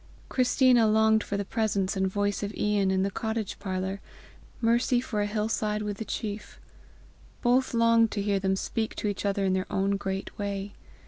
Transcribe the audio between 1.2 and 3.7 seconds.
for the presence and voice of Ian in the cottage